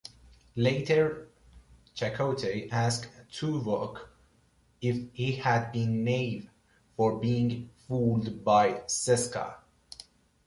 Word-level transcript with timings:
Later 0.55 1.27
Chakotay 1.95 2.71
asks 2.71 3.07
Tuvok 3.31 4.07
if 4.81 5.13
he 5.13 5.33
had 5.33 5.71
been 5.71 6.03
naive 6.03 6.49
for 6.97 7.19
being 7.19 7.69
fooled 7.87 8.43
by 8.43 8.79
Seska. 8.87 9.57